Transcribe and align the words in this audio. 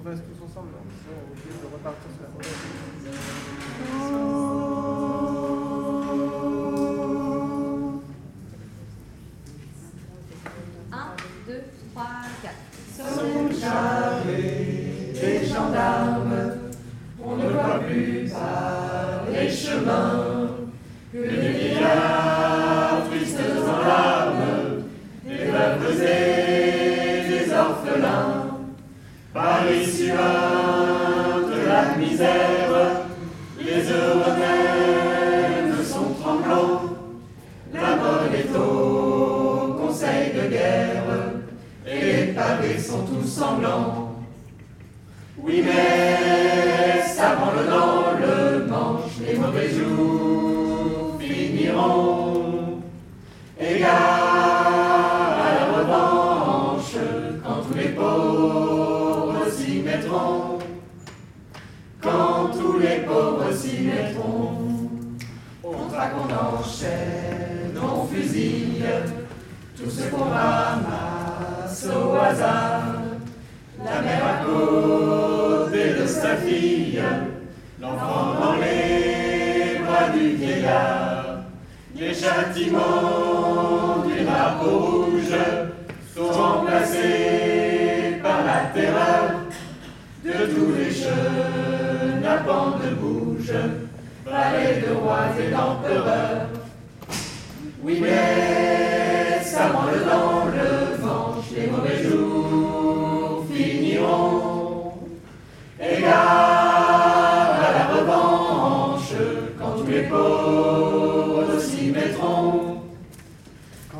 province 0.00 0.20
tous 0.20 0.44
ensemble, 0.44 0.68
là, 0.72 0.78
au 0.78 1.34
lieu 1.34 1.54
de 1.60 1.66
repartir 1.72 2.10
sur 2.14 2.22
la. 2.22 2.28
Sont 12.98 13.48
chargés 13.60 15.46
gendarmes, 15.46 16.38
on 17.22 17.36
ne 17.36 17.48
voit 17.48 17.80
plus 17.80 18.32
les 19.32 19.50
chemins 19.50 20.50
Paris 29.68 29.84
suinte 29.84 31.50
de 31.50 31.66
la 31.68 31.94
misère, 31.98 33.04
les 33.60 33.82
même 34.40 35.84
sont 35.84 36.14
tremblants, 36.22 36.80
la 37.74 37.96
mort 37.96 38.32
est 38.32 38.56
au 38.58 39.74
conseil 39.74 40.32
de 40.32 40.48
guerre, 40.48 41.04
et 41.86 42.00
les 42.00 42.26
pavés 42.32 42.78
sont 42.78 43.04
tous 43.04 43.28
semblants. 43.28 44.14
Oui, 45.36 45.62
mais 45.62 47.02
ça 47.02 47.36
le 47.54 47.70
dans 47.70 48.12
le 48.26 48.66
manche, 48.66 49.18
les 49.20 49.36
mauvais 49.36 49.68
jours 49.68 51.18
finiront. 51.20 52.80
Égard 53.60 53.90
à 55.44 55.48
la 55.58 55.64
revanche, 55.78 56.96
quand 57.44 57.60
tous 57.68 57.76
les 57.76 57.88
pauvres 57.90 58.67
Quand 60.10 60.58
tous 62.52 62.78
les 62.78 63.00
pauvres 63.00 63.52
s'y 63.52 63.82
mettront. 63.82 64.54
On 65.62 65.88
traque, 65.90 66.14
on 66.16 66.58
enchaîne, 66.58 67.76
on 67.76 68.06
fusille 68.06 68.84
tout 69.76 69.90
ce 69.90 70.08
qu'on 70.08 70.24
ramasse 70.24 71.86
au 71.86 72.16
hasard. 72.16 73.02
La 73.84 74.00
mère 74.00 74.24
à 74.24 74.44
côté 74.44 76.00
de 76.00 76.06
sa 76.06 76.36
fille, 76.36 77.02
l'enfant 77.80 78.34
dans 78.40 78.54
les 78.54 79.78
bras 79.78 80.08
du 80.10 80.36
vieillard. 80.36 81.42
Les 81.94 82.14
châtiments 82.14 84.04
du 84.06 84.24
drapeau 84.24 85.04
rouge 85.04 85.36
sont 86.16 86.32
remplacés 86.32 87.27
tous 90.54 90.72
les 90.76 90.90
jeunes 90.90 92.24
à 92.24 92.38
de 92.38 92.94
bouge, 92.94 93.52
palais 94.24 94.80
de 94.80 94.94
rois 94.94 95.28
et 95.38 95.50
d'empereurs. 95.50 96.48
Oui, 97.82 97.98
mais 98.00 99.42
ça 99.42 99.68
branle 99.68 100.04
dans 100.04 100.44
le 100.46 100.96
ventre 101.00 101.28
les 101.58 101.66
mauvais 101.66 102.02
jours 102.02 103.44
finiront. 103.52 104.92
Égard 105.80 107.56
à 107.62 107.72
la 107.72 107.84
revanche, 107.96 109.14
quand 109.58 109.72
tous 109.80 109.90
les 109.90 110.02
pauvres 110.02 111.60
s'y 111.60 111.90
mettront. 111.90 112.82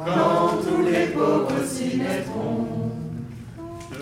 Quand 0.04 0.48
tous 0.62 0.82
les 0.82 1.06
pauvres 1.06 1.64
s'y 1.66 1.96
mettront. 1.96 2.87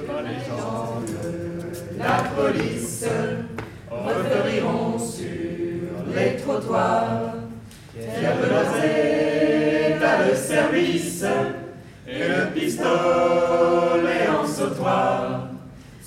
Les 0.09 1.99
la 1.99 2.23
police 2.37 3.05
refleuriront 3.91 4.99
sur 4.99 5.27
les 6.15 6.37
trottoirs. 6.37 7.35
De 7.97 8.49
leurs 8.49 8.77
états 9.97 10.29
de 10.29 10.35
service 10.35 11.25
et 12.07 12.29
le 12.29 12.51
pistolet 12.55 14.29
en 14.29 14.47
sautoir 14.47 15.47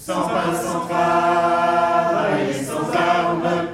sans 0.10 0.28
pain, 0.28 0.54
sans 0.54 0.88
travail 0.88 2.50
et 2.50 2.64
sans 2.64 2.90
armes, 2.94 3.68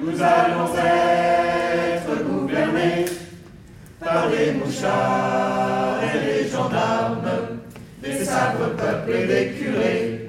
nous 0.00 0.22
allons 0.22 0.74
être 0.76 2.24
gouvernés 2.24 3.04
par 4.00 4.28
les 4.28 4.52
mouchards 4.52 6.00
et 6.02 6.18
les 6.26 6.48
gendarmes, 6.48 7.27
des 8.02 8.24
sabres 8.24 8.74
peuplés 8.76 9.26
des 9.26 9.52
curés. 9.52 10.26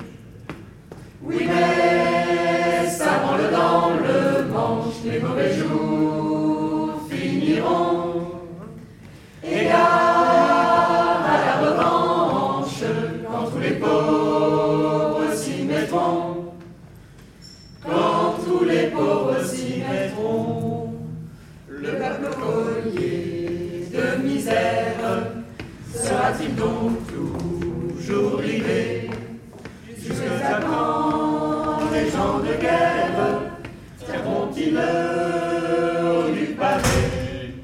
Oui, 1.22 1.48
mais 1.48 2.88
ça 2.90 3.22
le 3.38 3.52
dans 3.52 3.90
le 3.92 4.48
manche, 4.52 4.96
les 5.06 5.20
mauvais 5.20 5.54
jours 5.54 7.02
finiront. 7.10 8.32
Égard 9.44 11.26
à 11.26 11.38
la 11.46 11.70
revanche, 11.70 12.84
quand 13.26 13.52
tous 13.52 13.60
les 13.60 13.72
pauvres 13.72 14.20
quand 17.86 18.36
tous 18.46 18.66
les 18.66 18.88
pauvres 18.88 19.44
s'y 19.44 19.78
mettront, 19.78 20.94
le 21.68 21.90
peuple 21.90 22.30
collier 22.36 23.86
de 23.92 24.24
misère 24.24 25.34
sera-t-il 25.94 26.56
donc 26.56 27.09
l'heure 34.68 36.30
du 36.32 36.46
pavé 36.56 37.56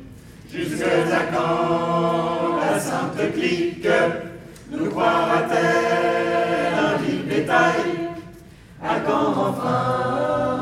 Jusqu'à 0.52 1.24
quand 1.34 2.58
la 2.60 2.80
sainte 2.80 3.34
clique 3.34 3.88
nous 4.72 4.90
croira-t-elle 4.90 6.74
un 6.80 6.98
vil 7.04 7.24
bétail 7.24 8.10
à 8.82 9.00
quand 9.06 9.34
enfin 9.50 10.55